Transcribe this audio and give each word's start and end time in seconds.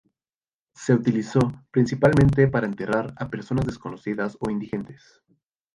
Se 0.73 0.95
utilizó 0.95 1.37
principalmente 1.69 2.47
para 2.47 2.65
enterrar 2.65 3.13
a 3.19 3.29
personas 3.29 3.67
desconocidas 3.67 4.35
o 4.39 4.49
indigentes. 4.49 5.21